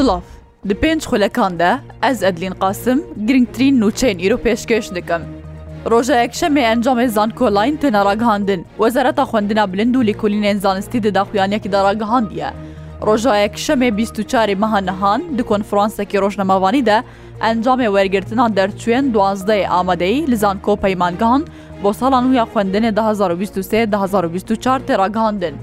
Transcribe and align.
Silav 0.00 0.20
Di 0.68 0.74
pênc 0.82 1.02
xulekan 1.08 1.52
de 1.58 1.70
ez 2.10 2.22
Edlîn 2.22 2.54
qasim 2.62 2.98
girngtirîn 3.26 3.80
nûçeyên 3.80 4.18
îro 4.26 4.36
pêşkeş 4.46 4.84
dikim. 4.96 5.20
Rojeyek 5.90 6.32
şemê 6.40 6.62
encamê 6.74 7.06
zankolayên 7.18 7.76
tune 7.80 8.04
ragihandin 8.08 8.66
Wezereta 8.82 9.22
xwendina 9.22 9.72
bilind 9.72 9.94
û 9.94 10.00
lêkolînên 10.10 10.58
zanistî 10.58 11.02
di 11.02 11.14
daxuyanekî 11.14 11.72
de 11.72 11.78
ragihandiye. 11.84 12.50
Rojayek 13.06 13.54
şemê 13.56 13.88
bîstûçarê 13.98 14.54
meha 14.56 14.78
nihan 14.78 15.22
di 15.38 15.42
konferansekî 15.42 16.18
rojnemevanî 16.20 16.86
de 16.86 17.02
encamê 17.40 17.86
wergirtina 17.86 18.46
derçûyên 18.46 19.12
duazdeyê 19.14 19.66
amedeyî 19.68 20.26
li 20.30 20.36
zanko 20.36 20.76
peymangehan 20.84 21.44
بۆ 21.84 21.90
ساڵان 22.00 22.24
ویا 22.30 22.44
خوێندنێ 22.52 22.90
2023 22.92 23.50
2024 23.50 24.90
تێراگەاندن. 24.90 25.54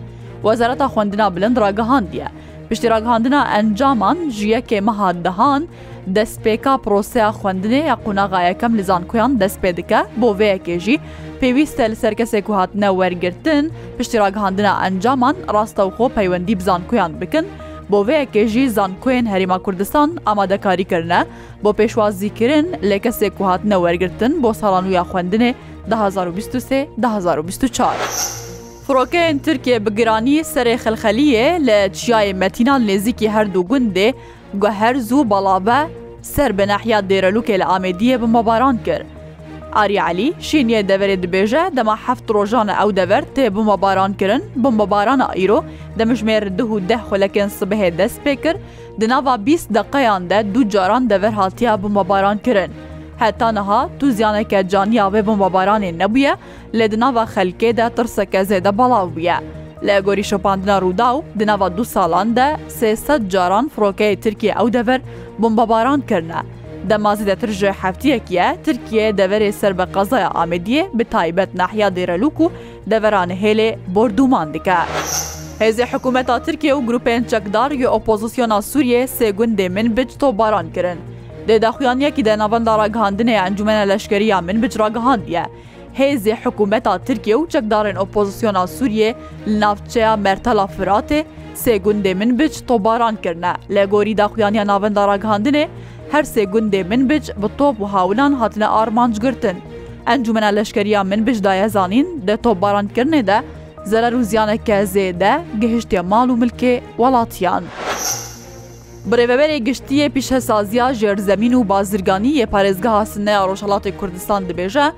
وەزارەتا 0.46 0.88
خوێندنا 0.94 1.28
بلند 1.36 1.58
ڕاگەهاندە 1.64 2.26
Piştîrakhandina 2.70 3.48
encaman 3.58 4.18
ji 4.30 4.52
yekê 4.54 4.82
meha 4.82 5.24
dehan, 5.24 5.68
destpêka 6.16 6.78
proseya 6.78 7.30
xwendinê 7.32 7.86
ya 7.88 7.96
qunağa 8.06 8.48
yekem 8.48 8.78
li 8.78 8.84
zankuyan 8.84 9.38
destpê 9.40 9.78
dike 9.78 10.00
bo 10.18 10.32
vêyekê 10.40 10.80
jî 10.80 11.00
pêwîst 11.42 11.90
li 11.92 11.96
ser 11.96 12.14
kesê 12.14 12.42
ku 12.42 12.56
hatine 12.56 12.86
wergirtin 12.88 13.72
piştîrakhandina 13.98 14.88
encaman 14.88 15.36
rastewxo 15.54 16.10
peywendî 16.10 16.60
bizankuyan 16.60 17.22
bikin 17.22 17.48
bo 17.90 18.06
vêyekê 18.08 18.48
jî 18.48 18.66
zankuên 18.70 19.26
Herêma 19.26 19.60
Kurdistan 19.62 20.18
amadekarî 20.26 20.86
kirine 20.86 21.26
bo 21.64 21.70
pêşwazî 21.70 22.30
kirin 22.34 22.72
lê 22.74 22.98
kesê 23.00 23.30
ku 23.30 23.46
hatine 23.48 23.74
wergirtin 23.76 24.44
bo 24.44 24.54
salan 24.54 24.86
ya 24.86 25.02
xwendinê 25.02 25.54
2023 25.88 26.48
2024. 26.98 28.47
Firokeyên 28.88 29.38
Tirkiye 29.40 29.86
bi 29.86 29.96
giranî 29.96 30.36
serê 30.54 30.76
xelxeliyê 30.84 31.48
li 31.68 31.80
çiyayê 32.00 32.34
metînan 32.34 32.82
nêzikî 32.90 33.28
herdû 33.36 33.62
gundê 33.72 34.14
guher 34.54 34.96
zû 34.96 35.30
balave 35.30 35.80
ser 36.22 36.58
binehiya 36.58 37.00
dêrelûkê 37.00 37.60
li 37.60 37.64
Amêdiye 37.76 38.22
bi 38.22 38.28
mebaran 38.28 38.78
kir. 38.86 39.02
Arî 39.74 39.98
Elî 40.12 40.34
şîniye 40.40 40.82
deverê 40.82 41.18
dibêje 41.24 41.76
dema 41.78 41.96
heft 42.08 42.32
rojana 42.32 42.74
ew 42.84 42.96
dever 42.96 43.24
tê 43.38 43.56
bi 43.56 43.62
mebarankirin 43.70 44.44
bi 44.56 44.68
mebarana 44.72 45.28
îro 45.36 45.66
demijmêr 46.00 46.58
duh 46.58 46.90
deh 46.90 47.00
xulekên 47.12 47.48
sibihê 47.60 47.98
dest 47.98 48.20
pê 48.26 48.36
kir, 48.42 48.56
di 49.02 49.10
nava 49.10 49.46
bîs 49.46 49.70
deqeyan 49.74 50.30
de 50.30 50.46
du 50.54 50.70
caran 50.70 51.10
dever 51.10 51.32
hatiya 51.32 51.84
bi 51.84 51.88
mebaran 51.88 52.38
kirin. 52.38 52.72
heta 53.22 53.50
niha 53.58 53.80
tu 54.00 54.12
ziyaneke 54.12 54.68
caniya 54.72 55.06
wê 55.14 55.22
bombabaranê 55.28 55.92
nebûye 56.02 56.34
lê 56.74 56.88
di 56.92 56.98
nava 57.00 57.24
xelkê 57.36 57.70
de 57.78 57.86
tirseke 57.96 58.42
zêde 58.46 58.78
balav 58.78 59.08
bûye. 59.16 59.38
Lê 59.86 60.00
gorî 60.00 60.24
şopandina 60.24 60.78
Rûda 60.82 61.08
û 61.16 61.22
di 61.40 61.48
nava 61.48 61.78
du 61.78 61.86
salan 61.86 62.36
de 62.36 62.58
sêsed 62.80 63.30
caran 63.30 63.72
firokeyê 63.76 64.20
Tirkiye 64.20 64.54
ew 64.62 64.74
dever 64.74 65.02
bombabaran 65.40 66.02
kirine. 66.02 66.42
Demazî 66.90 67.26
de 67.28 67.36
tir 67.36 67.48
ji 67.52 67.72
heftiyek 67.82 68.32
ye 68.32 68.58
Tirkiye 68.66 69.12
deverê 69.12 69.52
ser 69.52 69.78
be 69.78 69.82
qezaya 69.94 70.28
Amediyê 70.28 70.86
bi 71.00 71.04
taybet 71.04 71.54
nehiya 71.54 71.90
dêrelûk 71.90 72.34
û 72.40 72.50
deveran 72.88 73.30
hêlê 73.30 73.76
bordûman 73.96 74.54
dike. 74.54 74.76
Hêzê 75.60 75.86
hikûmeta 75.86 76.44
Tirkiye 76.44 76.74
û 76.76 76.86
grupên 76.86 77.24
çekdar 77.28 77.72
yê 77.72 77.88
opozisyona 77.88 78.62
Sûriye 78.62 79.04
sê 79.04 79.32
gundê 79.36 79.70
min 79.70 79.98
bic 79.98 80.12
tobaran 80.20 80.70
kirin. 80.74 81.00
دێداخوایانەکی 81.50 82.26
دەناوەندا 82.30 82.74
ڕگەهاندنێ 82.82 83.36
ئەنجومەنە 83.42 83.84
لەشکریان 83.92 84.44
من 84.50 84.58
بجراگەهاندیە. 84.64 85.44
هێزی 86.00 86.34
حکوومەتا 86.44 86.94
ترکیە 87.08 87.36
و 87.40 87.50
چەکدارن 87.54 87.96
ئۆپۆزیسیۆنا 88.02 88.64
سووریێ 88.76 89.10
ناوچەیە 89.62 90.12
مەرتەلا 90.26 90.66
فراتێ 90.76 91.22
سێگوندێ 91.64 92.12
من 92.20 92.32
بچ 92.40 92.54
تۆباران 92.70 93.16
کردە 93.24 93.52
لە 93.76 93.84
گۆری 93.94 94.18
داخوایانیان 94.22 94.68
ناوەندا 94.72 95.04
ڕگەهاندنێ 95.12 95.64
هەر 96.14 96.24
سێگوندێ 96.34 96.82
من 96.92 97.02
بچ 97.10 97.26
بە 97.42 97.48
تۆپ 97.60 97.76
و 97.82 97.86
هاولان 97.94 98.34
هاتنە 98.42 98.68
ئارمانجگرتن. 98.76 99.58
ئەنجومەنە 100.10 100.50
لەشکریان 100.58 101.06
من 101.12 101.22
بشدایە 101.28 101.68
زانین 101.76 102.08
لە 102.28 102.34
تۆبارانکردنێدا 102.44 103.40
زەرە 103.92 104.10
و 104.18 104.22
زیانەکە 104.32 104.78
زێدە 104.96 105.34
گەهشتێ 105.62 106.00
ماڵ 106.12 106.28
و 106.32 106.40
ملکێ 106.42 106.74
وڵاتیان. 107.02 107.64
Birêveberê 109.12 109.58
giştiye 109.66 110.10
pîşhesaziya 110.10 110.92
jerżemîn 110.94 111.54
û 111.54 111.70
bazirganî 111.70 112.28
yêparêzgeha 112.32 113.06
sineya 113.06 113.40
Roşalatê 113.48 113.98
Kurdistan 113.98 114.44
dibêje, 114.46 114.92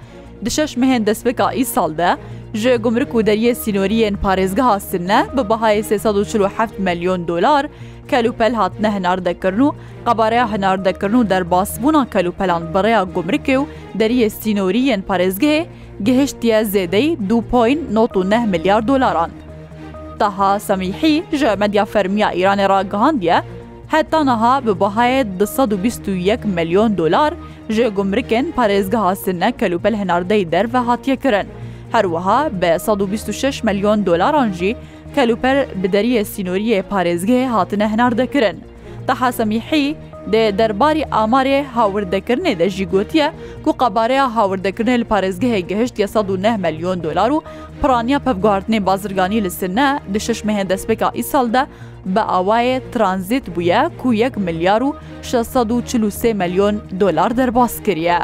di 0.45 0.51
şeş 0.51 0.77
mehên 0.77 1.03
destpêka 1.07 1.55
îsal 1.55 1.97
de, 1.97 2.17
ji 2.53 2.75
gumrik 2.75 3.13
û 3.13 3.25
deriye 3.25 3.53
sînoriyên 3.53 4.15
parêzgeha 4.23 4.79
sinne 4.79 5.25
bi 5.37 5.39
bihayê 5.39 5.95
347 6.21 6.73
milyon 6.81 7.27
dolar 7.27 7.67
kelûpel 8.11 8.53
hatine 8.53 8.91
hinardekirin 8.99 9.59
û 9.59 9.73
qebareya 10.05 10.51
hinardekirin 10.53 11.13
û 11.13 11.29
derbasbûna 11.29 12.07
kelûpelan 12.11 12.61
bireya 12.73 13.01
gumrikê 13.01 13.55
û 13.57 13.65
deriye 13.95 14.27
sînoriyên 14.29 15.01
parêzgehê 15.03 15.65
gihiştiye 16.03 16.61
zêdeyî 16.61 17.17
2.9 17.51 18.47
milyar 18.47 18.87
dolaran. 18.87 19.29
Taha 20.19 20.59
Semîhî 20.59 21.23
ji 21.37 21.47
medya 21.59 21.85
fermiya 21.85 22.31
İranê 22.33 22.69
ra 22.69 22.81
gihandiye, 22.81 23.41
هەتا 23.93 24.19
نەها 24.29 24.53
بە 24.65 24.73
بەهایەت 24.81 25.27
121 25.39 26.45
ملیۆن 26.55 26.91
دلار 26.99 27.31
ژێ 27.75 27.85
گمرکن 27.97 28.45
پارێزگەها 28.57 29.13
سنە 29.23 29.49
کەلوپەل 29.59 29.95
هەناردەی 30.01 30.47
دەرە 30.53 30.79
هاتیەکردن. 30.89 31.47
هەروەها 31.93 32.39
بە 32.61 32.71
126 32.85 33.65
ملیۆن 33.67 33.99
دلارانژی 34.07 34.75
کەلوپەر 35.15 35.57
بدەریە 35.81 36.23
سینۆریە 36.31 36.79
پارێزگەی 36.91 37.49
هاتنە 37.53 37.85
هەناردەکردن. 37.93 38.57
تەحاسەمیحی 39.07 39.87
دێ 40.33 40.45
دەرباری 40.59 41.03
ئامارێ 41.15 41.59
هاوردەکردنێ 41.75 42.53
دەژی 42.61 42.87
گوتیە 42.93 43.27
کو 43.63 43.71
قەبارەیە 43.81 44.25
هاوردەکردنێ 44.35 44.95
لە 45.01 45.07
پارێزگەهەیە 45.11 45.67
گەهشت 45.69 45.95
1 45.99 46.59
ملیۆن 46.65 46.97
دلار 47.05 47.31
و 47.35 47.39
پرانیا 47.81 48.19
پەفگواردنێ 48.25 48.79
بازرگانی 48.89 49.43
لە 49.45 49.51
سنە 49.59 49.87
دە 50.13 50.19
شش 50.25 50.39
مهێن 50.47 50.67
دەستپێکا 50.71 51.09
ئیسالدا 51.19 51.63
بە 52.13 52.21
ئاوایە 52.31 52.77
ترانزیت 52.93 53.45
بووە 53.55 53.79
کو 54.01 54.07
1 54.13 54.33
ملیار 54.45 54.81
و 54.87 54.95
643 55.21 56.33
ملیۆن 56.39 56.75
دلار 56.99 57.31
دەرباس 57.39 57.73
کریە. 57.85 58.19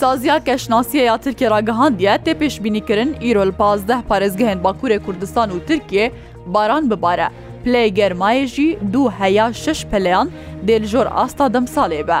Saziya 0.00 0.44
Keşnasiye 0.44 1.04
ya 1.04 1.16
Tirkiye 1.18 1.50
ragihandiye 1.50 2.14
tê 2.24 2.32
pêşbînîkirin 2.40 3.10
îrol 3.30 3.52
pazdeh 3.52 3.98
parêzgehên 4.10 4.62
Bakurê 4.64 4.98
Kurdistan 5.06 5.50
û 5.50 5.66
Tirkiye 5.68 6.12
baran 6.46 6.90
bibare. 6.90 7.28
Plê 7.64 7.84
germayê 7.98 8.46
jî 8.46 8.78
du 8.92 9.10
heya 9.18 9.52
şeş 9.52 9.80
peleyan 9.90 10.28
دێ 10.68 10.76
li 10.82 10.86
jor 10.92 11.06
asta 11.24 11.44
dem 11.54 11.66
salê 11.76 12.02
be. 12.08 12.20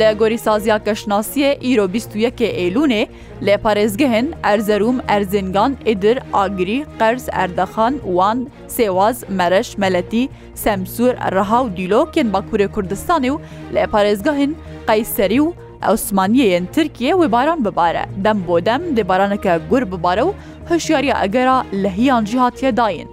Lê 0.00 0.10
gorîsaziya 0.20 0.76
keşnasiyê 0.84 1.50
îro 1.70 1.88
21 1.92 2.40
Eylûnê 2.40 3.06
lê 3.42 3.54
parêzgehên 3.56 4.26
Erzerûm 4.42 5.00
Erzêngan 5.08 5.72
Idir 5.86 6.18
Agirî 6.32 6.84
qers 6.98 7.28
Erdexan 7.32 7.94
Wan 8.04 8.48
Sêwaz 8.68 9.30
Mereş 9.32 9.78
Meletî 9.78 10.28
Semsûr 10.54 11.14
Rehaw 11.32 11.76
dîlokên 11.76 12.32
Bakurê 12.32 12.66
Kurdistanê 12.72 13.30
û 13.30 13.38
lê 13.74 13.84
parêzgehên 13.84 14.52
qeyserî 14.86 15.38
û 15.38 15.52
Osmaniyên 15.92 16.66
Tirkiye 16.66 17.12
wê 17.14 17.32
baran 17.32 17.64
bibare 17.64 18.06
dem 18.24 18.38
bo 18.48 18.64
dem 18.66 18.82
dê 18.94 19.08
baraneke 19.08 19.58
gur 19.70 19.82
bibare 19.92 20.20
û 20.22 20.32
hişyariya 20.74 21.24
egera 21.24 21.64
lehiyan 21.74 22.24
jihatiye 22.24 22.76
dayin. 22.76 23.08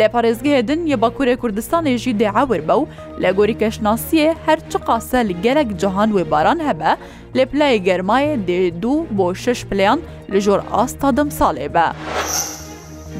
لە 0.00 0.06
پارێزگەهێدن 0.14 0.80
یە 0.92 0.96
باکوورە 1.02 1.34
کوردستانێژی 1.42 2.16
دێعاور 2.20 2.60
بە 2.68 2.74
و 2.80 2.86
لە 3.22 3.30
گۆری 3.38 3.56
کەشناسیە 3.62 4.30
هەر 4.46 4.58
چ 4.70 4.72
قاسە 4.88 5.20
لە 5.28 5.34
گەلک 5.44 5.68
جەهان 5.80 6.10
وێ 6.16 6.24
باران 6.32 6.58
هەبە 6.68 6.92
لە 7.36 7.44
پلای 7.50 7.82
گەرمایە 7.86 8.34
دێ 8.48 8.60
دوو 8.82 9.06
بۆ 9.16 9.26
شش 9.44 9.60
پلیان 9.68 9.98
لە 10.32 10.38
ژۆر 10.44 10.60
ئاستادم 10.74 11.28
ساڵێ 11.38 11.68
بە. 11.74 11.86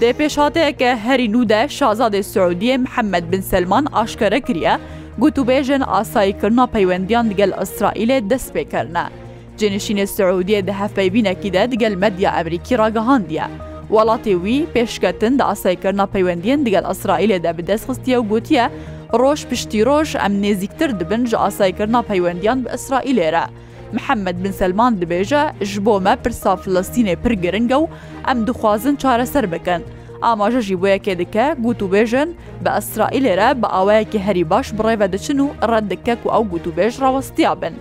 دێ 0.00 0.10
پێشاتەیەکە 0.18 0.90
هەری 1.04 1.28
نودە 1.34 1.60
شازادێ 1.78 2.20
سعودیە 2.32 2.74
محەممەد 2.84 3.24
بن 3.32 3.42
سلمان 3.50 3.84
ئاشکرە 3.96 4.40
کریە، 4.46 4.74
گوتوبێژن 5.22 5.82
ئاساییکردنا 5.92 6.64
پەیوەندیان 6.74 7.26
دگەل 7.32 7.52
ئیسرائیلێ 7.60 8.18
دەست 8.30 8.48
پێکردە. 8.56 9.04
جنشینە 9.60 10.06
سعودیە 10.16 10.60
دە 10.68 10.72
هەفەی 10.80 11.08
بینەکی 11.14 11.50
دە 11.54 11.62
دگەل 11.72 11.94
مەدیا 12.02 12.30
ئەمریکی 12.36 12.74
ڕگەهاندە. 12.82 13.46
وڵاتی 13.96 14.32
وی 14.42 14.56
پێشکەتن 14.74 15.32
دە 15.38 15.44
ئاسایکردنا 15.48 16.06
پەیوەندیان 16.14 16.60
دیگەل 16.66 16.86
ئەسرائیلێدا 16.90 17.52
بەدەست 17.58 17.84
خستیە 17.88 18.16
و 18.18 18.26
گوتیە 18.30 18.66
ڕۆژ 19.20 19.40
پشتی 19.50 19.80
ڕۆژ 19.88 20.08
ئەم 20.22 20.32
نێزیکتر 20.44 20.90
دبن 21.00 21.22
ژە 21.30 21.38
ئاسایکردنا 21.44 22.00
پەیوەندیان 22.10 22.58
بە 22.64 22.68
ئەسرائیلێرە. 22.74 23.44
محەممەد 23.96 24.36
بن 24.44 24.52
سلمان 24.60 24.92
دبێژە 25.02 25.42
ژ 25.70 25.72
بۆمە 25.86 26.14
پرسا 26.22 26.52
فلستینێ 26.62 27.14
پرگرنگە 27.22 27.76
و 27.82 27.86
ئەم 28.28 28.38
دخوازن 28.48 28.94
چارەسەر 29.02 29.44
بکەن. 29.54 29.82
ئاماژەژی 30.24 30.76
بۆیەکێ 30.80 31.12
دکە 31.20 31.46
گوتوبێژن 31.64 32.28
بە 32.64 32.70
ئەسرائیلێرە 32.76 33.48
بە 33.60 33.66
ئاوایەکی 33.74 34.24
هەری 34.26 34.44
باش 34.52 34.66
بڕێوە 34.76 35.06
دەچن 35.14 35.38
و 35.44 35.48
ڕەتدەکەک 35.70 36.20
و 36.24 36.28
ئەو 36.34 36.44
گوتوبێژ 36.52 36.92
ڕاوەستیا 37.02 37.54
بن. 37.62 37.74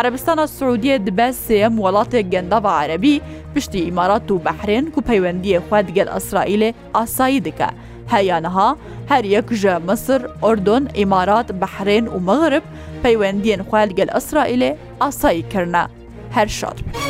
عربستانە 0.00 0.46
سعودیە 0.56 0.96
دبە 1.06 1.28
سێم 1.46 1.74
وڵاتێک 1.84 2.24
گەندە 2.34 2.58
بە 2.64 2.70
عەربی 2.80 3.16
پشتی 3.56 3.80
ئیمارات 3.88 4.30
و 4.34 4.40
بەحرێن 4.46 4.84
و 4.96 5.00
پەیوەندیە 5.08 5.58
خوا 5.68 5.80
دگەل 5.88 6.08
ئەسرائیلێ 6.16 6.70
ئاسایی 6.96 7.40
دکە 7.46 7.70
هەیانەها 8.12 8.70
هەر 9.10 9.24
یەک 9.36 9.48
ژە 9.62 9.74
مەسر 9.88 10.20
ئۆردۆن 10.44 10.84
ئیمارات 10.98 11.48
بەحرێن 11.62 12.04
و 12.14 12.18
مەغرب 12.28 12.64
پەیوەندیان 13.02 13.62
خوالگەل 13.68 14.10
ئەسرائیلێ 14.16 14.70
ئاسایی 15.02 15.44
کردە 15.52 15.84
هەر 16.36 16.48
شاد 16.58 16.78
بن. 16.86 17.05